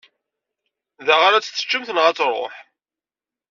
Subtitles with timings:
[1.05, 2.55] Da arq tt-teččemt neɣ ad tṛuḥ?